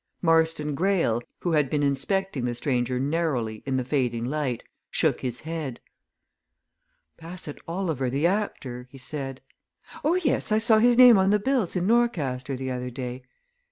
[0.19, 5.41] Marston Greyle, who had been inspecting the stranger narrowly in the fading light, shook his
[5.41, 5.79] head.
[7.17, 9.41] "Bassett Oliver, the actor," he said.
[10.03, 13.21] "Oh, yes, I saw his name on the bills in Norcaster the other day.